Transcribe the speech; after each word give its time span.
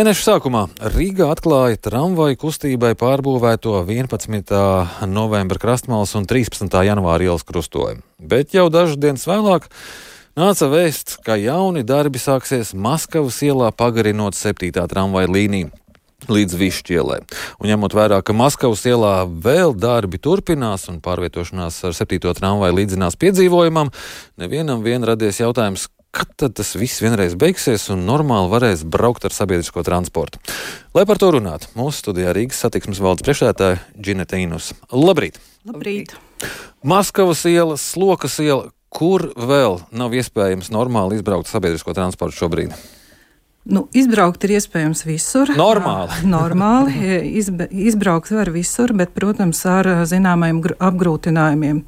Mēneša 0.00 0.22
sākumā 0.24 0.60
Rīgā 0.94 1.26
atklāja 1.28 1.76
tramvaju 1.84 2.38
kustībai 2.40 2.94
pārbūvēto 2.96 3.74
11. 3.84 4.54
novembra 5.12 5.60
krastmalas 5.60 6.14
un 6.16 6.24
13. 6.24 6.72
janvāra 6.86 7.26
ielas 7.26 7.44
krustojumu. 7.44 8.00
Bet 8.16 8.56
jau 8.56 8.70
dažas 8.72 8.96
dienas 8.96 9.26
vēlāk 9.28 9.66
nāca 10.40 10.70
vēsts, 10.72 11.18
ka 11.20 11.36
jauni 11.36 11.84
darbi 11.84 12.16
sāksies 12.16 12.72
Maskavas 12.72 13.42
ielā 13.44 13.68
pagarinot 13.76 14.40
7. 14.40 14.72
tramvaju 14.72 15.34
līniju. 15.36 15.68
Līdz 16.32 16.56
Višķielē. 16.62 17.20
Un 17.60 17.68
ņemot 17.68 18.00
vērā, 18.00 18.24
ka 18.24 18.32
Maskavas 18.32 18.88
ielā 18.88 19.26
vēl 19.28 19.76
darbi 19.76 20.16
turpinās 20.16 20.88
un 20.88 21.04
pārvietošanās 21.04 21.76
ar 21.84 22.00
7. 22.00 22.24
tramvaju 22.40 22.80
līdzinās 22.80 23.20
piedzīvojumam, 23.20 23.92
nevienam 24.40 24.80
vien 24.80 25.04
radies 25.04 25.44
jautājums, 25.44 25.90
kad 26.10 26.30
tad 26.36 26.56
tas 26.58 26.74
viss 26.78 27.02
vienreiz 27.02 27.36
beigsies 27.38 27.86
un 27.94 28.02
normāli 28.08 28.50
varēs 28.50 28.82
braukt 28.84 29.24
ar 29.26 29.34
sabiedrisko 29.34 29.84
transportu. 29.86 30.42
Lai 30.94 31.06
par 31.06 31.20
to 31.22 31.30
runātu, 31.36 31.70
mūsu 31.78 32.02
studijā 32.02 32.34
Rīgas 32.36 32.62
satiksmes 32.64 33.02
valdes 33.02 33.26
priekšsēdētāja 33.26 33.78
Džineta 33.94 34.40
Inus. 34.42 34.72
Labrīt! 34.90 35.38
Labrīt! 35.68 36.16
Maskavas 36.82 37.44
iela, 37.46 37.76
Slokas 37.78 38.38
iela, 38.42 38.72
kur 38.90 39.28
vēl 39.36 39.82
nav 39.94 40.16
iespējams 40.18 40.72
normāli 40.74 41.20
izbraukt 41.20 41.50
sabiedrisko 41.50 41.94
transportu 41.94 42.42
šobrīd? 42.42 42.74
Nu, 43.68 43.82
izbraukt 43.92 44.40
ir 44.46 44.54
iespējams 44.56 45.02
visur. 45.04 45.50
Normāli. 45.52 46.22
Normāli. 46.24 46.94
Izbe, 47.40 47.66
izbraukt 47.68 48.30
var 48.32 48.48
visur, 48.54 48.94
bet, 48.96 49.10
protams, 49.12 49.60
ar 49.68 49.84
zināmajiem 50.08 50.62
apgrūtinājumiem. 50.80 51.82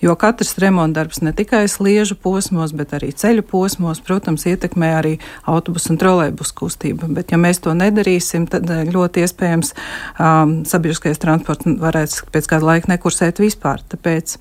Jo 0.00 0.14
katrs 0.16 0.54
remontdarbs 0.62 1.20
ne 1.20 1.34
tikai 1.36 1.66
sliežu 1.68 2.16
posmos, 2.16 2.72
bet 2.72 2.94
arī 2.96 3.10
ceļu 3.12 3.44
posmos, 3.44 4.00
protams, 4.00 4.46
ietekmē 4.48 4.88
arī 5.02 5.12
autobusu 5.44 5.92
un 5.92 6.00
trolēbus 6.00 6.54
kustību. 6.56 7.10
Bet, 7.18 7.36
ja 7.36 7.40
mēs 7.40 7.60
to 7.60 7.76
nedarīsim, 7.76 8.48
tad 8.48 8.72
ļoti 8.88 9.26
iespējams 9.26 9.74
um, 9.76 10.56
sabiedriskais 10.68 11.20
transports 11.20 11.68
varētu 11.68 12.32
pēc 12.32 12.48
kāda 12.54 12.70
laika 12.70 12.94
nekursēt 12.94 13.44
vispār. 13.44 13.84
Tāpēc 13.92 14.38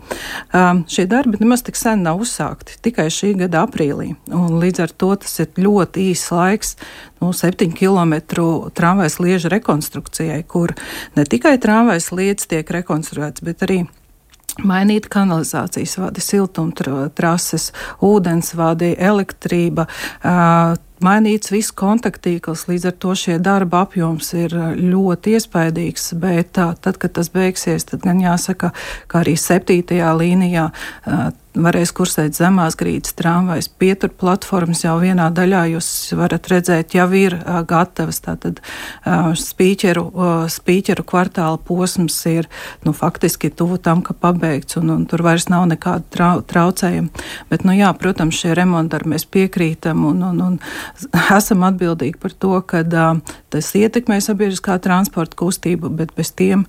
um, 0.56 0.86
šie 0.88 1.04
darbi 1.12 1.44
nemaz 1.44 1.68
tik 1.68 1.76
sen 1.76 2.08
nav 2.08 2.24
uzsākti, 2.24 2.80
tikai 2.88 3.10
šī 3.12 3.36
gada 3.44 3.68
aprīlī. 3.68 4.14
Un 4.32 4.56
līdz 4.64 4.88
ar 4.88 4.96
to 4.96 5.14
tas 5.20 5.36
ir 5.44 5.52
ļoti 5.68 6.10
īss 6.14 6.32
laiks 6.32 6.78
nu, 7.22 7.34
7 7.34 7.72
km 7.78 8.14
tramvajas 8.74 9.20
lieža 9.20 9.52
rekonstrukcijai, 9.54 10.44
kur 10.44 10.74
ne 11.16 11.26
tikai 11.26 11.58
tramvajas 11.62 12.12
lietas 12.12 12.50
tiek 12.52 12.70
rekonstruētas, 12.80 13.46
bet 13.46 13.66
arī 13.68 13.86
mainīt 14.66 15.08
kanalizācijas 15.12 15.98
vadi, 16.02 16.24
siltumtrases, 16.24 17.72
ūdensvadi, 18.06 18.96
elektrība. 18.98 19.88
Mainīts 21.04 21.52
viss 21.54 21.74
kontaktīkls, 21.78 22.66
līdz 22.72 22.88
ar 22.90 22.96
to 22.98 23.14
šie 23.18 23.36
darba 23.44 23.84
apjoms 23.86 24.32
ir 24.34 24.56
ļoti 24.82 25.36
iespaidīgs, 25.38 26.10
bet 26.18 26.56
tad, 26.58 26.98
kad 26.98 27.14
tas 27.20 27.30
beigsies, 27.34 27.86
tad 27.86 28.02
gan 28.06 28.22
jāsaka, 28.24 28.72
ka 29.06 29.22
arī 29.22 29.36
septītajā 29.38 30.16
līnijā 30.18 30.72
varēs 31.64 31.92
kursēt 31.96 32.38
zemās 32.38 32.78
grīdas 32.80 33.16
tramvajas. 33.18 33.70
Pietur 33.70 34.12
platformas 34.14 34.84
jau 34.86 34.96
vienā 35.02 35.28
daļā 35.36 35.64
jūs 35.74 35.90
varat 36.18 36.50
redzēt, 36.52 36.96
jau 36.98 37.08
ir 37.18 37.38
uh, 37.40 37.62
gatavas. 37.68 38.20
Tātad 38.26 38.62
uh, 38.62 39.32
spīķeru, 39.38 40.04
uh, 40.12 40.46
spīķeru 40.52 41.06
kvartāla 41.08 41.60
posms 41.68 42.20
ir 42.30 42.50
nu, 42.86 42.94
faktiski 42.98 43.52
tuvu 43.54 43.80
tam, 43.84 44.04
ka 44.06 44.16
pabeigts, 44.18 44.80
un, 44.82 44.92
un 44.94 45.08
tur 45.10 45.26
vairs 45.26 45.50
nav 45.52 45.68
nekāda 45.72 46.06
trau, 46.14 46.44
traucējuma. 46.46 47.26
Bet, 47.52 47.66
nu, 47.68 47.76
jā, 47.78 47.92
protams, 47.98 48.38
šie 48.42 48.56
remonti 48.58 49.04
mēs 49.08 49.28
piekrītam 49.30 50.06
un, 50.08 50.24
un, 50.30 50.44
un 50.46 50.60
esam 51.36 51.66
atbildīgi 51.68 52.22
par 52.22 52.34
to, 52.38 52.56
ka 52.68 52.84
uh, 52.86 53.36
tas 53.54 53.74
ietekmē 53.78 54.22
sabiedriskā 54.24 54.80
transporta 54.84 55.38
kustību, 55.40 55.92
bet 55.98 56.16
bez 56.18 56.34
tiem 56.38 56.68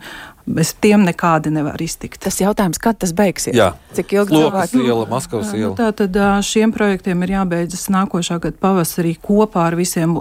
bez 0.48 0.72
tiem 0.80 1.04
nekādi 1.06 1.52
nevar 1.54 1.80
iztikt. 1.82 2.20
Tas 2.24 2.40
jautājums, 2.40 2.80
kad 2.82 2.98
tas 3.02 3.12
beigsies? 3.16 3.56
Jā. 3.56 3.72
Cik 3.96 4.16
ilgi 4.16 4.36
Lokas 4.36 4.74
iela, 4.74 5.04
Maskavas 5.10 5.52
iela? 5.54 5.74
Nu, 5.74 5.78
tā 5.78 5.92
tad 5.96 6.18
šiem 6.46 6.72
projektiem 6.74 7.22
ir 7.26 7.36
jābeidzas 7.36 7.88
nākošā 7.92 8.40
gada 8.42 8.56
pavasarī 8.62 9.14
kopā 9.22 9.68
ar 9.68 9.78
visiem 9.78 10.16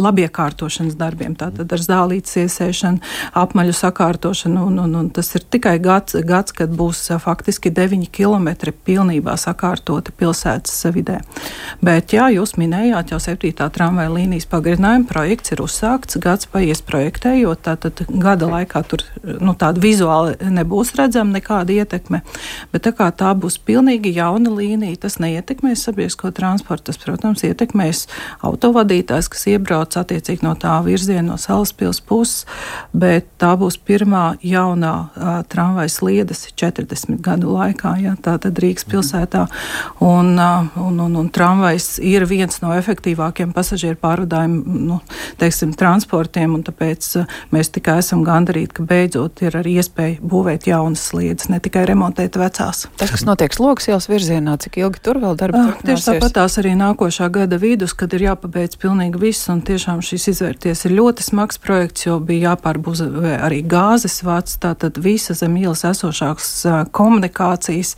labiekārtošanas 0.00 0.96
darbiem, 0.98 1.36
tātad 1.38 1.70
ar 1.70 1.82
zālītes 1.82 2.34
iesēšanu, 2.42 2.98
apmaļu 3.38 3.74
sakārtošanu, 3.78 4.64
un, 4.68 4.80
un, 4.82 4.94
un 4.98 5.10
tas 5.14 5.28
ir 5.38 5.44
tikai 5.46 5.76
gads, 5.82 6.16
gads 6.26 6.54
kad 6.56 6.72
būs 6.74 7.06
faktiski 7.22 7.70
9 7.74 8.08
km 8.14 8.72
pilnībā 8.86 9.36
sakārtoti 9.38 10.14
pilsētas 10.18 10.82
vidē. 10.94 11.20
Bet, 11.84 12.14
jā, 12.16 12.26
jūs 12.34 12.56
minējāt, 12.58 13.14
jau 13.14 13.20
7. 13.22 13.52
tramvaja 13.74 14.10
līnijas 14.12 14.48
pagarinājuma 14.50 15.06
projekts 15.10 15.54
ir 15.54 15.62
uzsākts, 15.62 16.18
gads 16.22 16.50
paies 16.50 16.82
projektējot, 16.82 17.62
tātad 17.68 18.04
gada 18.08 18.50
laikā 18.50 18.82
tur 18.90 19.06
nu, 19.22 19.54
tāda 19.58 19.82
vizuāli 19.82 20.34
nebūs 20.54 20.94
redzama 20.98 21.38
nekāda 21.38 21.78
ietekme, 21.78 22.24
bet 22.74 22.86
tā 22.88 22.94
kā 22.96 23.10
tā 23.14 23.30
būs 23.38 23.60
pilnīgi 23.62 24.14
jauna 24.18 24.50
līnija, 24.58 25.04
tas 25.06 25.20
neietekmēs 25.22 25.86
sabiedrisko 25.86 26.34
transportu, 26.34 26.90
tas, 26.90 27.00
protams, 27.00 27.46
ietekmēs 27.46 28.06
autovadītājs, 28.44 29.30
kas 29.30 29.46
iebrauc 29.54 29.83
brauc 29.84 29.96
attiecīgi 30.00 30.44
no 30.44 30.54
tā 30.56 30.74
virziena, 30.84 31.34
no 31.34 31.36
Salaspils 31.38 32.00
puses, 32.00 32.44
bet 32.92 33.26
tā 33.38 33.54
būs 33.56 33.76
pirmā 33.78 34.36
jaunā 34.42 34.92
uh, 35.14 35.42
tramvajas 35.48 35.98
sliedes 36.00 36.46
40 36.56 37.20
gadu 37.20 37.52
laikā, 37.54 37.96
ja, 38.00 38.14
tā 38.16 38.38
tad 38.38 38.58
Rīgas 38.58 38.86
pilsētā. 38.88 39.46
Un, 40.00 40.34
uh, 40.38 40.66
un, 40.80 41.00
un, 41.00 41.16
un 41.16 41.28
tramvajs 41.28 41.98
ir 42.02 42.24
viens 42.26 42.60
no 42.62 42.72
efektīvākiem 42.74 43.52
pasažieru 43.54 43.98
pārvadājumu, 44.00 44.78
nu, 44.88 45.00
teiksim, 45.40 45.74
transportiem, 45.76 46.54
un 46.54 46.64
tāpēc 46.64 47.10
uh, 47.20 47.38
mēs 47.54 47.72
tikai 47.74 47.98
esam 48.02 48.24
gandarīti, 48.24 48.78
ka 48.78 48.86
beidzot 48.88 49.44
ir 49.44 49.58
arī 49.60 49.78
iespēja 49.82 50.20
būvēt 50.24 50.68
jaunas 50.70 51.04
sliedes, 51.10 51.50
ne 51.52 51.60
tikai 51.62 51.84
remontēt 51.90 52.38
vecās. 52.40 52.86
Tas, 53.00 53.12
kas 53.12 53.26
notiek 53.28 53.54
sloks 53.54 53.90
ielas 53.90 54.08
virzienā, 54.10 54.56
cik 54.62 54.80
ilgi 54.82 55.04
tur 55.04 55.20
vēl 55.22 55.38
darba? 55.40 55.68
Uh, 55.74 55.84
tieši 55.84 56.12
tāpat 56.12 56.38
tās 56.40 56.58
arī 56.62 56.74
nākošā 56.78 57.28
gada 57.34 57.58
vidus, 57.60 57.94
kad 57.96 58.12
ir 58.16 58.28
jāpabeidz 58.30 58.78
pilnīgi 58.80 59.20
viss, 59.20 59.48
un 59.52 59.62
tiešām 59.74 60.02
šis 60.04 60.28
izvērties 60.30 60.84
ir 60.86 60.94
ļoti 60.94 61.24
smags 61.26 61.58
projekts, 61.62 62.06
jo 62.06 62.18
bija 62.22 62.52
jāpārbūvē 62.52 63.34
arī 63.42 63.60
gāzes 63.66 64.20
vats, 64.26 64.58
tātad 64.62 65.00
visa 65.02 65.34
zem 65.34 65.56
ielas 65.58 65.84
esošākas 65.88 66.50
komunikācijas 66.94 67.94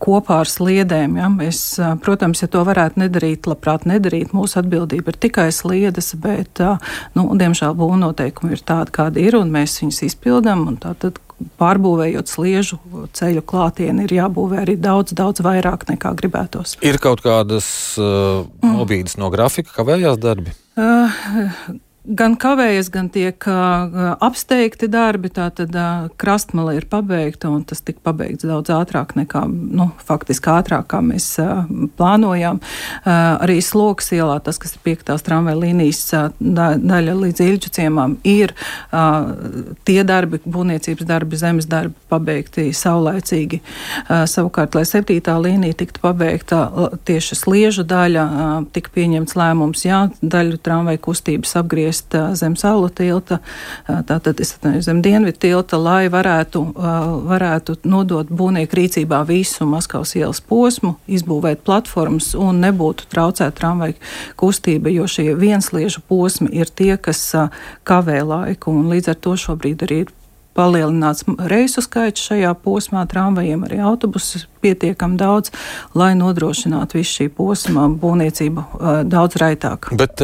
kopā 0.00 0.40
ar 0.44 0.50
sliedēm. 0.50 1.18
Ja? 1.20 1.28
Mēs, 1.32 1.60
protams, 2.04 2.44
ja 2.44 2.48
to 2.52 2.64
varētu 2.66 3.04
nedarīt, 3.04 3.48
labprāt 3.50 3.84
nedarīt, 3.90 4.32
mūsu 4.36 4.62
atbildība 4.62 5.12
ir 5.12 5.20
tikai 5.26 5.50
sliedes, 5.54 6.14
bet, 6.20 6.62
nu, 7.18 7.28
diemžēl 7.38 7.76
būvnoteikumi 7.78 8.56
ir 8.56 8.64
tādi, 8.64 8.94
kādi 8.94 9.28
ir, 9.28 9.38
un 9.40 9.52
mēs 9.52 9.76
viņus 9.82 10.02
izpildam, 10.08 10.66
un 10.70 10.80
tātad 10.80 11.20
pārbūvējot 11.60 12.30
sliežu 12.30 12.78
ceļu 13.16 13.44
klātienē, 13.44 14.06
ir 14.06 14.18
jābūvē 14.20 14.62
arī 14.64 14.78
daudz, 14.80 15.12
daudz 15.18 15.44
vairāk 15.44 15.88
nekā 15.90 16.14
gribētos. 16.18 16.78
Ir 16.86 17.00
kaut 17.02 17.24
kādas 17.24 17.66
uh, 18.00 18.46
nobīdes 18.64 19.18
no 19.20 19.30
grafika, 19.34 19.74
kavējās 19.74 20.20
darbi? 20.22 20.54
Uh, 20.76 21.78
gan 22.04 22.34
kavējas, 22.36 22.90
gan 22.92 23.08
tiek 23.08 23.46
uh, 23.48 24.14
apsteigti 24.22 24.88
darbi. 24.92 25.30
Tātad 25.32 25.72
uh, 25.72 26.08
krastmala 26.20 26.74
ir 26.76 26.84
pabeigta, 26.90 27.48
un 27.48 27.64
tas 27.64 27.80
tika 27.84 28.02
pabeigts 28.04 28.44
daudz 28.44 28.72
ātrāk 28.74 29.14
nekā, 29.16 29.44
nu, 29.48 29.88
faktiski 30.04 30.52
ātrāk, 30.52 30.86
kā 30.92 31.00
mēs 31.04 31.30
uh, 31.42 31.64
plānojām. 31.96 32.60
Arī 33.04 33.56
sloks 33.64 34.12
ielā, 34.16 34.36
tas, 34.44 34.58
kas 34.60 34.76
ir 34.76 34.82
piektās 34.84 35.24
tramvai 35.24 35.54
līnijas 35.56 36.02
uh, 36.16 36.28
daļa 36.40 37.16
līdz 37.22 37.44
Ilģu 37.44 37.72
ciemām, 37.74 38.18
ir 38.28 38.52
tie 39.84 39.98
darbi, 40.06 40.40
būvniecības 40.44 41.08
darbi, 41.08 41.38
zemes 41.40 41.66
darbi 41.70 41.96
pabeigti 42.10 42.66
saulēcīgi. 42.76 43.60
Savukārt, 44.30 44.76
lai 44.76 44.84
septītā 44.88 45.34
līnija 45.40 45.76
tiktu 45.80 46.02
pabeigta, 46.04 46.60
tieši 47.08 47.38
sliežu 47.38 47.84
daļa, 47.88 48.24
tika 48.74 48.92
pieņemts 48.94 49.36
lēmums, 49.38 49.84
jā, 49.86 50.00
daļu 50.22 50.60
tramvai 50.64 50.96
kustības 51.02 51.56
apgriezt 51.60 51.93
ieviest 51.94 52.38
zem 52.38 52.56
saulu 52.56 52.88
tilta, 52.88 53.38
tātad 53.86 54.40
zem 54.80 55.02
dienvidu 55.02 55.38
tilta, 55.38 55.78
lai 55.78 56.08
varētu, 56.08 56.74
varētu 57.28 57.76
nodot 57.84 58.28
būvnieku 58.28 58.76
rīcībā 58.76 59.24
visu 59.26 59.66
Maskavas 59.66 60.14
ielas 60.16 60.40
posmu, 60.40 60.96
izbūvēt 61.06 61.64
platformas 61.64 62.34
un 62.34 62.60
nebūtu 62.60 63.06
traucēt 63.10 63.54
tramvaju 63.54 63.94
kustība, 64.36 64.90
jo 64.90 65.06
šie 65.06 65.34
viensliežu 65.34 66.02
posmi 66.08 66.50
ir 66.52 66.66
tie, 66.66 66.96
kas 66.96 67.34
kavē 67.84 68.22
laiku, 68.24 68.70
un 68.70 68.90
līdz 68.90 69.14
ar 69.14 69.18
to 69.20 69.36
šobrīd 69.36 69.86
arī 69.86 70.04
ir 70.04 70.12
palielināts 70.54 71.24
reisu 71.50 71.82
skaits 71.82 72.28
šajā 72.28 72.52
posmā, 72.62 73.02
tramvajiem 73.10 73.64
arī 73.66 73.80
autobusu 73.82 74.44
pietiekami 74.62 75.18
daudz, 75.18 75.50
lai 75.98 76.12
nodrošinātu 76.14 77.00
visu 77.00 77.18
šī 77.18 77.28
posma 77.34 77.88
būvniecību 77.90 78.64
daudz 79.10 79.40
raitāk. 79.42 79.90
Bet 79.98 80.22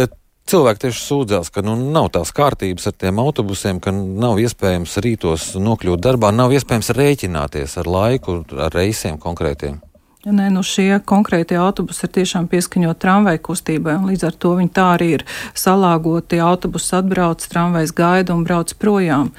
cilvēki 0.50 0.84
tieši 0.86 1.02
sūdzās, 1.04 1.50
ka 1.54 1.62
nu, 1.66 1.76
nav 1.94 2.10
tās 2.14 2.32
kārtības 2.34 2.90
ar 2.90 2.96
tiem 2.98 3.20
autobusiem, 3.22 3.82
ka 3.82 3.92
nav 3.94 4.40
iespējams 4.42 4.96
rītos 5.04 5.52
nokļūt 5.60 6.02
darbā, 6.06 6.32
nav 6.34 6.54
iespējams 6.56 6.92
rēķināties 6.96 7.78
ar 7.80 7.90
laiku, 7.90 8.42
ar 8.58 8.74
reisiem 8.74 9.20
konkrētiem. 9.22 9.80
Nē, 10.20 10.50
nu 10.52 10.60
šie 10.60 10.98
konkrētie 11.08 11.56
autobusi 11.56 12.02
ir 12.04 12.10
tiešām 12.12 12.44
pieskaņot 12.52 12.98
tramvaju 13.00 13.40
kustībai, 13.40 13.94
un 13.96 14.10
līdz 14.10 14.26
ar 14.28 14.34
to 14.36 14.50
viņi 14.58 14.72
tā 14.76 14.82
arī 14.98 15.06
ir 15.14 15.22
salāgoti. 15.56 16.36
Autobus 16.44 16.90
atbrauc, 16.92 17.46
tramvajs 17.48 17.94
gaida 17.96 18.36
un 18.36 18.42
brauc 18.44 18.74
projām. 18.76 19.30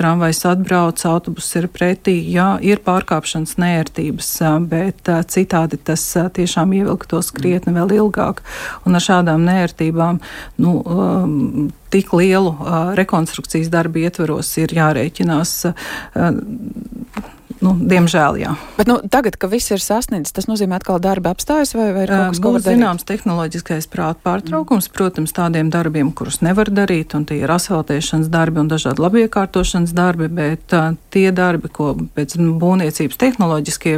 Tramvajs 0.00 0.40
atbrauc, 0.48 1.04
autobus 1.04 1.50
ir 1.60 1.68
pretī, 1.68 2.14
jā, 2.32 2.54
ir 2.64 2.80
pārkāpšanas 2.86 3.58
nērtības, 3.60 4.30
bet 4.70 5.12
citādi 5.28 5.76
tas 5.76 6.06
tiešām 6.08 6.72
ievilktos 6.78 7.34
krietni 7.36 7.76
vēl 7.76 7.92
ilgāk. 7.98 8.40
Un 8.88 8.96
ar 8.96 9.04
šādām 9.04 9.44
nērtībām, 9.44 10.22
nu, 10.64 10.72
tik 11.92 12.14
lielu 12.16 12.54
rekonstrukcijas 12.98 13.70
darbu 13.72 14.06
ietveros 14.06 14.54
ir 14.62 14.74
jārēķinās 14.78 15.54
Nu, 17.60 17.74
diemžēl, 17.76 18.38
jā. 18.40 18.54
Bet, 18.78 18.88
nu, 18.88 18.96
tagad, 19.12 19.36
kad 19.40 19.50
viss 19.52 19.68
ir 19.68 19.82
sasniegts, 19.84 20.32
tas 20.32 20.46
nozīmē, 20.48 20.78
ka 20.84 20.96
darba 21.02 21.34
apstājas 21.34 21.74
vai, 21.76 21.90
vai 21.92 22.06
ir 22.06 22.12
kaut 22.12 22.32
kas, 22.32 22.64
darīt? 22.64 22.78
Zināms, 22.78 23.04
tehnoloģiskais 23.04 23.88
prāta 23.92 24.22
pārtraukums, 24.24 24.88
mm. 24.88 24.94
protams, 24.96 25.34
tādiem 25.36 25.68
darbiem, 25.72 26.08
kurus 26.16 26.40
nevar 26.40 26.70
darīt, 26.72 27.12
un 27.18 27.26
tie 27.28 27.42
ir 27.42 27.52
asfaltēšanas 27.52 28.30
darbi 28.32 28.62
un 28.62 28.70
dažādi 28.70 29.04
labiekārtošanas 29.04 29.92
darbi, 29.96 30.30
bet 30.40 30.72
uh, 30.76 30.94
tie 31.12 31.26
darbi, 31.36 31.68
ko 31.68 31.90
pēc 32.16 32.38
būvniecības 32.40 33.20
tehnoloģiskie 33.20 33.94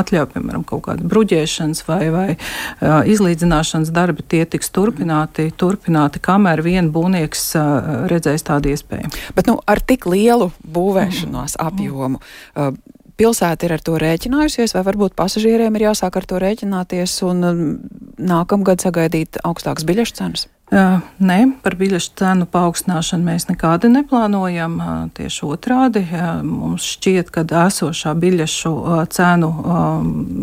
atļauj, 0.00 0.26
piemēram, 0.34 0.66
kaut 0.66 0.88
kāda 0.88 1.06
bruģēšanas 1.06 1.84
vai, 1.86 2.00
vai 2.10 2.26
uh, 2.34 3.06
izlīdzināšanas 3.06 3.94
darbi, 3.94 4.26
tie 4.26 4.42
tiks 4.42 4.74
turpināti, 4.74 5.52
turpināti 5.54 6.18
kamēr 6.24 6.66
vien 6.66 6.90
būvnieks 7.18 7.56
redzēs 8.10 8.44
tādu 8.46 8.72
iespēju. 8.72 9.10
Bet, 9.34 9.48
nu, 9.48 9.58
ar 9.66 9.80
tik 9.80 10.06
lielu 10.06 10.52
būvēšanās 10.62 11.58
apjomu. 11.58 12.20
Pilsēta 13.18 13.66
ir 13.66 13.72
ar 13.74 13.82
to 13.82 13.98
rēķinājusies, 13.98 14.74
vai 14.76 14.84
varbūt 14.86 15.16
pasažieriem 15.18 15.74
ir 15.74 15.88
jāsāk 15.90 16.16
ar 16.16 16.24
to 16.24 16.38
rēķināties 16.38 17.22
un 17.26 17.42
nākamgad 18.18 18.78
sagaidīt 18.84 19.40
augstākas 19.42 19.86
biļešu 19.88 20.14
cenas? 20.14 20.46
Nē, 20.68 21.36
par 21.64 21.74
biļešu 21.80 22.10
cenu 22.20 22.44
paaugstināšanu 22.52 23.24
mēs 23.24 23.46
nekādi 23.48 23.88
neplānojam. 23.88 24.74
Tieši 25.16 25.46
otrādi 25.48 26.02
mums 26.44 26.84
šķiet, 26.92 27.30
ka 27.32 27.44
esošā 27.64 28.12
biļešu 28.12 28.72
cenu 29.16 29.48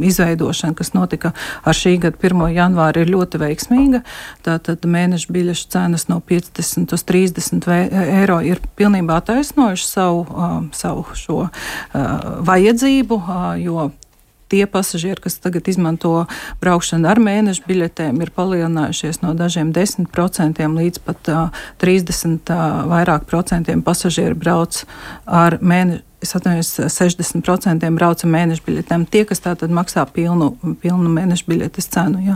izveidošana, 0.09 0.73
kas 0.77 0.95
notika 0.97 1.35
ar 1.61 1.77
šī 1.77 1.99
gada 2.07 2.17
1. 2.17 2.41
janvāru, 2.55 3.03
ir 3.03 3.13
ļoti 3.13 3.41
veiksmīga. 3.43 4.01
Tātad 4.47 4.87
mēneša 4.89 5.35
biļešu 5.35 5.69
cenas 5.75 6.07
no 6.09 6.17
50 6.25 6.97
uz 6.97 7.05
30 7.05 7.69
eiro 7.75 8.39
ir 8.41 8.63
pilnībā 8.79 9.19
taisnojuši 9.29 9.85
savu, 9.91 10.25
savu 10.73 11.05
šo 11.13 11.43
vajadzību, 12.49 13.21
jo 13.61 13.91
tie 14.51 14.65
pasažieri, 14.69 15.21
kas 15.25 15.39
tagad 15.43 15.67
izmanto 15.71 16.25
braukšanu 16.61 17.09
ar 17.09 17.21
mēnešu 17.23 17.65
biļetēm, 17.67 18.21
ir 18.21 18.33
palielinājušies 18.35 19.21
no 19.25 19.33
dažiem 19.37 19.73
10% 19.75 20.65
līdz 20.79 21.03
pat 21.05 21.31
uh, 21.33 21.61
30% 21.83 22.53
uh, 22.53 22.81
vairāk 22.91 23.27
procentiem 23.29 23.83
pasažieru 23.85 24.37
brauc 24.39 24.83
ar 25.25 25.59
mēnešu 25.61 26.04
es 26.21 26.35
atvainojos, 26.35 26.71
60% 26.89 27.89
brauca 27.95 28.27
mēneša 28.29 28.63
biļetēm. 28.65 29.05
Tie, 29.11 29.23
kas 29.27 29.43
tātad 29.43 29.73
maksā 29.73 30.05
pilnu, 30.13 30.51
pilnu 30.81 31.11
mēneša 31.11 31.47
biļetes 31.49 31.89
cenu. 31.93 32.21
Jā. 32.25 32.35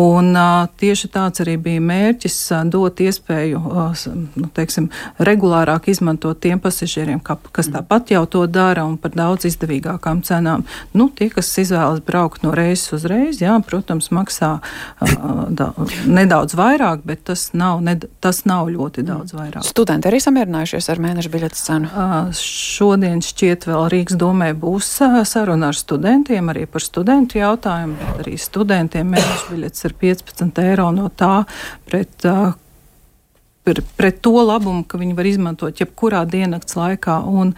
Un 0.00 0.32
uh, 0.32 0.66
tieši 0.80 1.10
tāds 1.14 1.42
arī 1.44 1.56
bija 1.60 1.82
mērķis 1.84 2.38
uh, 2.54 2.62
dot 2.70 3.02
iespēju, 3.04 3.60
uh, 3.60 4.06
nu, 4.40 4.48
teiksim, 4.56 4.88
regulārāk 5.22 5.90
izmantot 5.92 6.40
tiem 6.42 6.62
pasažieriem, 6.62 7.20
ka, 7.24 7.36
kas 7.54 7.70
tāpat 7.72 8.14
jau 8.14 8.24
to 8.30 8.46
dara 8.50 8.86
un 8.88 8.96
par 9.00 9.14
daudz 9.14 9.46
izdevīgākām 9.50 10.24
cenām. 10.26 10.64
Nu, 10.96 11.08
tie, 11.14 11.28
kas 11.34 11.52
izvēlas 11.60 12.02
braukt 12.04 12.42
no 12.46 12.54
reizes 12.56 12.96
uz 12.96 13.06
reizi, 13.10 13.44
jā, 13.46 13.54
protams, 13.66 14.10
maksā 14.14 14.56
uh, 14.58 15.44
da, 15.50 15.70
nedaudz 16.08 16.56
vairāk, 16.58 17.04
bet 17.06 17.26
tas 17.30 17.50
nav, 17.54 17.84
ne, 17.84 17.98
tas 18.24 18.42
nav 18.48 18.72
ļoti 18.72 19.06
daudz 19.06 19.36
vairāk. 19.36 19.62
Studenti 19.68 20.10
arī 20.10 20.22
samierinājušies 20.24 20.90
ar 20.90 21.04
mēneša 21.04 21.34
biļetes 21.36 21.66
cenu? 21.68 21.92
Uh, 21.94 22.34
šodien 22.94 23.22
šķiet 23.26 23.64
vēl 23.66 23.88
Rīgas 23.90 24.18
domē 24.20 24.52
būs 24.54 24.86
saruna 25.26 25.72
ar 25.72 25.74
studentiem 25.74 26.52
arī 26.52 26.62
par 26.70 26.84
studentu 26.84 27.40
jautājumu, 27.40 27.96
bet 27.98 28.20
arī 28.22 28.36
studentiem 28.38 29.08
mēneša 29.10 29.48
biļets 29.50 29.86
ir 29.88 29.94
15 30.04 30.60
eiro 30.62 30.92
no 30.94 31.08
tā 31.10 31.40
pret 31.88 32.28
pret 33.64 34.20
to 34.20 34.34
labumu, 34.44 34.84
ka 34.84 34.98
viņi 35.00 35.14
var 35.16 35.28
izmantot 35.28 35.80
jebkurā 35.80 36.24
diennakts 36.28 36.76
laikā. 36.76 37.16
Un, 37.24 37.54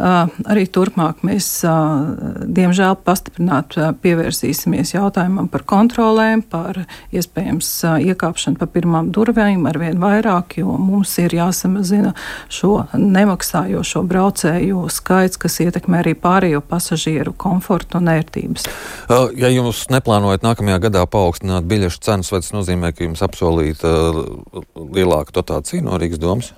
uh, 0.00 0.30
arī 0.48 0.64
turpmāk 0.72 1.20
mēs, 1.26 1.48
uh, 1.68 2.46
diemžēl, 2.48 2.96
pastiprināt 3.04 3.76
uh, 3.76 3.90
pievērsīsimies 3.92 4.94
jautājumam 4.94 5.50
par 5.52 5.66
kontrolēm, 5.68 6.44
par 6.48 6.84
iespējams 7.12 7.68
uh, 7.84 7.98
iekāpšanu 8.00 8.60
pa 8.60 8.68
pirmām 8.72 9.10
durvīm 9.12 9.66
ar 9.68 9.78
vien 9.82 10.00
vairāk, 10.00 10.56
jo 10.62 10.78
mums 10.80 11.12
ir 11.20 11.36
jāsamazina 11.36 12.14
šo 12.48 12.86
nemaksājošo 12.96 14.04
braucēju 14.08 14.86
skaits, 14.92 15.40
kas 15.40 15.60
ietekmē 15.66 16.00
arī 16.00 16.16
pārējo 16.16 16.62
pasažieru 16.64 17.36
komfortu 17.36 18.00
un 18.00 18.08
ērtības. 18.14 18.68
Uh, 19.10 19.28
ja 19.36 19.52
jūs 19.52 19.84
neplānojat 19.92 20.46
nākamajā 20.46 20.80
gadā 20.88 21.04
paaugstināt 21.04 21.68
biļešu 21.68 22.02
cenas, 22.08 22.32
vai 22.32 22.40
tas 22.40 22.54
nozīmē, 22.56 22.94
ka 22.96 23.04
jums 23.04 23.24
apsolīta 23.24 23.92
uh, 23.92 24.64
lielāka 24.80 25.41
dotācija 25.42 25.84
no 25.84 25.98
Rīgas 26.00 26.22
domas? 26.22 26.52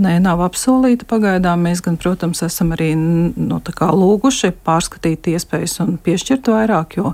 Nē, 0.00 0.14
nav 0.22 0.40
apsolīta 0.40 1.04
pagaidām. 1.04 1.66
Mēs, 1.66 1.82
gan, 1.84 1.98
protams, 2.00 2.40
esam 2.46 2.70
arī 2.72 2.94
nu, 2.96 3.58
lūguši 3.60 4.52
pārskatīt 4.64 5.26
iespējas 5.34 5.74
un 5.82 5.98
piešķirt 6.00 6.46
vairāk, 6.48 6.94
jo 6.96 7.10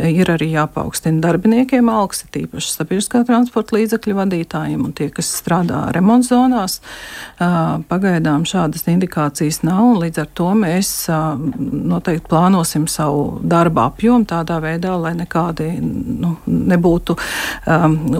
ir 0.00 0.30
arī 0.32 0.52
jāpaukstina 0.54 1.20
darbiniekiem 1.20 1.90
algas, 1.92 2.22
tīpaši 2.32 2.70
sabiedriskā 2.72 3.20
transporta 3.28 3.76
līdzekļu 3.76 4.16
vadītājiem 4.16 4.86
un 4.86 4.94
tie, 4.96 5.10
kas 5.12 5.28
strādā 5.42 5.82
remontzonās. 5.92 6.78
Pagaidām 7.90 8.46
šādas 8.48 8.86
indikācijas 8.88 9.60
nav, 9.66 9.82
un 9.90 10.00
līdz 10.06 10.22
ar 10.24 10.32
to 10.40 10.48
mēs 10.62 10.94
noteikti 11.10 12.24
plānosim 12.30 12.88
savu 12.88 13.40
darba 13.42 13.90
apjomu 13.90 14.24
tādā 14.30 14.62
veidā, 14.64 14.94
lai 15.02 15.12
nekādi 15.18 15.68
nu, 15.82 16.36
nebūtu 16.46 17.18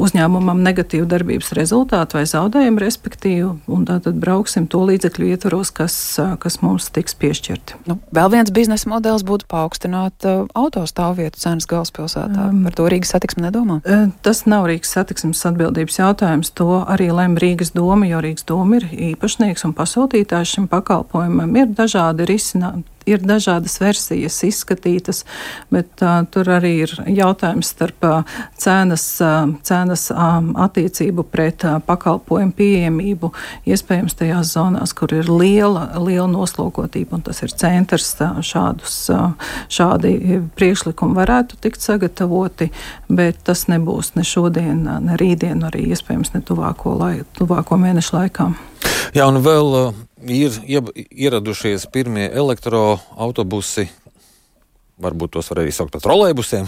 uzņēmumam 0.03 0.61
negatīvu 0.69 1.09
darbības 1.09 1.55
rezultātu 1.57 2.21
vai 2.21 2.27
zaudējumu, 2.29 2.85
respektīvi. 2.85 3.51
Un 3.71 3.89
tātad 3.89 4.00
tad 4.05 4.19
brauksim 4.20 4.67
to 4.70 4.82
līdzekļu 4.88 5.31
ietvaros, 5.35 5.73
kas, 5.75 5.94
kas 6.43 6.61
mums 6.64 6.91
tiks 6.94 7.17
piešķirti. 7.20 7.81
Nu, 7.91 7.99
vēl 8.17 8.32
viens 8.35 8.52
biznesa 8.55 8.91
modelis 8.91 9.25
būtu 9.26 9.49
paaugstināt 9.50 10.26
uh, 10.29 10.44
autostāvvietu 10.58 11.41
cenas 11.41 11.69
galvaspilsētā. 11.70 12.50
Um, 12.50 12.62
Par 12.69 12.76
to 12.79 12.88
Rīgas 12.93 13.14
satiksme 13.14 13.47
nedomā? 13.47 13.81
Tas 14.26 14.44
nav 14.50 14.69
Rīgas 14.70 14.94
satiksmes 14.97 15.43
atbildības 15.50 16.00
jautājums. 16.00 16.52
To 16.61 16.82
arī 16.85 17.11
lem 17.14 17.38
Rīgas 17.41 17.75
doma, 17.76 18.08
jo 18.11 18.23
Rīgas 18.25 18.47
doma 18.49 18.81
ir 18.81 18.88
īpašnieks 19.12 19.67
un 19.69 19.76
pasūtītājs 19.79 20.57
šim 20.57 20.71
pakalpojumam. 20.73 21.54
Ir 21.61 21.75
dažādi 21.76 22.28
risinājumi 22.30 22.89
ir 23.09 23.23
dažādas 23.25 23.78
versijas 23.80 24.37
izskatītas, 24.47 25.25
bet 25.73 26.02
uh, 26.04 26.21
tur 26.33 26.50
arī 26.57 26.73
ir 26.85 26.95
jautājums 27.07 27.73
starp 27.75 28.07
uh, 28.07 28.37
cenas, 28.61 29.04
uh, 29.25 29.50
cenas 29.66 30.09
uh, 30.12 30.38
attiecību 30.66 31.25
pret 31.30 31.64
uh, 31.69 31.78
pakalpojumu 31.87 32.54
pieejamību. 32.59 33.33
Iespējams, 33.71 34.16
tajās 34.21 34.54
zonās, 34.57 34.95
kur 34.97 35.14
ir 35.16 35.30
liela, 35.30 35.88
liela 35.99 36.28
noslogotība, 36.30 37.19
un 37.19 37.26
tas 37.26 37.42
ir 37.45 37.54
centrs, 37.54 38.12
uh, 38.21 38.40
šādus, 38.45 38.97
uh, 39.14 39.52
šādi 39.73 40.40
priekšlikumi 40.59 41.16
varētu 41.19 41.61
tikt 41.61 41.85
sagatavoti, 41.85 42.71
bet 43.09 43.42
tas 43.47 43.66
nebūs 43.71 44.14
ne 44.19 44.26
šodien, 44.26 44.85
ne 45.07 45.21
rītdien, 45.21 45.64
arī 45.69 45.88
iespējams 45.95 46.35
ne 46.37 46.45
tuvāko, 46.47 46.97
lai, 47.00 47.14
tuvāko 47.38 47.80
mēnešu 47.80 48.19
laikā. 48.19 48.50
Jā, 49.16 49.26
un 49.26 49.40
vēl 49.45 49.76
uh, 49.78 50.02
ir 50.26 50.61
ieradušies 51.11 51.88
pirmie 51.92 52.28
elektroautobusi. 52.30 53.88
Varbūt 55.00 55.33
tos 55.37 55.49
var 55.52 55.62
arī 55.62 55.73
saukt 55.73 55.95
par 55.97 56.04
trolēļusiem. 56.04 56.66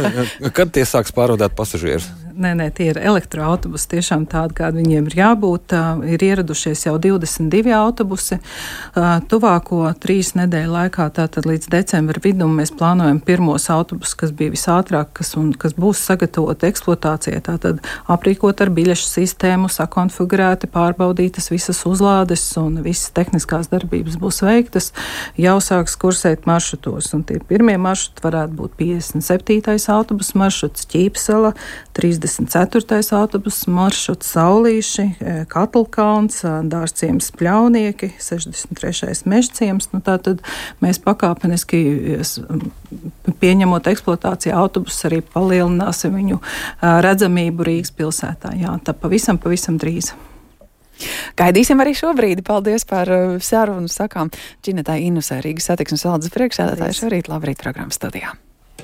Kad 0.56 0.74
tie 0.74 0.82
sāks 0.88 1.14
pārvadāt 1.14 1.54
pasažierus? 1.58 2.08
Nē, 2.38 2.52
nē, 2.54 2.68
tie 2.70 2.92
ir 2.92 2.98
elektroautobusi, 3.02 3.88
tiešām 3.96 4.22
tādi, 4.30 4.54
kādi 4.60 4.78
viņiem 4.78 5.08
ir 5.10 5.14
jābūt. 5.18 5.72
Ir 6.06 6.22
ieradušies 6.22 6.84
jau 6.84 6.92
22 7.02 7.72
autobusi. 7.74 8.36
Tuvāko 9.26 9.80
trīs 9.98 10.36
nedēļu 10.38 10.70
laikā, 10.70 11.08
tātad 11.16 11.48
līdz 11.50 11.66
decembra 11.72 12.22
vidum, 12.22 12.52
mēs 12.60 12.70
plānojam 12.70 13.18
pirmos 13.26 13.66
autobusus, 13.74 14.14
kas 14.20 14.30
bija 14.38 14.52
visātrāk, 14.54 15.10
kas, 15.18 15.32
un, 15.40 15.48
kas 15.50 15.74
būs 15.74 16.04
sagatavoti 16.06 16.68
eksploatācijai. 16.70 17.40
Tātad 17.48 17.80
aprīkot 18.06 18.62
ar 18.62 18.70
biļešu 18.76 19.10
sistēmu, 19.16 19.72
sakonfigurēti, 19.74 20.70
pārbaudītas 20.70 21.50
visas 21.50 21.82
uzlādes 21.90 22.46
un 22.62 22.78
visas 22.86 23.10
tehniskās 23.18 23.66
darbības 23.74 24.14
būs 24.22 24.44
veiktas. 24.46 24.92
Jau 25.42 25.56
sāks 25.58 25.98
kursēt 25.98 26.46
maršrutos, 26.46 27.10
un 27.18 27.26
tie 27.26 27.42
pirmie 27.50 27.80
maršruti 27.82 28.28
varētu 28.28 28.60
būt 28.62 28.78
57. 28.78 29.90
autobusu 29.98 30.38
maršruts 30.38 30.86
Ķīpsela, 30.94 31.56
30. 31.98 32.27
54. 32.36 33.00
autobusu 33.16 33.70
maršruts 33.72 34.28
Saulīši, 34.34 35.06
Katlkalns, 35.48 36.42
Dārciems 36.68 37.30
Pļaunieki, 37.38 38.10
63. 38.20 39.14
mežciems. 39.28 39.88
Nu, 39.94 40.00
tātad 40.04 40.42
mēs 40.84 41.00
pakāpeniski 41.04 41.80
pieņemot 43.40 43.88
eksploatācijā 43.92 44.56
autobusus 44.58 45.08
arī 45.08 45.22
palielināsim 45.24 46.16
viņu 46.18 46.40
redzamību 46.82 47.68
Rīgas 47.70 47.94
pilsētā. 47.96 48.54
Jā, 48.60 48.76
tā 48.84 48.94
pavisam, 48.96 49.40
pavisam 49.40 49.78
drīz. 49.80 50.12
Gaidīsim 51.38 51.78
arī 51.80 51.94
šobrīd. 51.94 52.42
Paldies 52.46 52.84
par 52.88 53.08
sarunu. 53.44 53.88
Sakām 53.92 54.32
Činetai 54.66 55.04
Inusē 55.06 55.38
Rīgas 55.44 55.70
satiksmes 55.70 56.04
valdes 56.08 56.34
priekšsēdētāju 56.34 57.00
šorīt. 57.04 57.32
Labrīt 57.32 57.62
programmas 57.62 58.00
studijā. 58.00 58.34